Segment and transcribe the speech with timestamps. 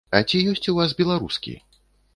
[0.19, 1.57] А ці ёсць у вас беларускі?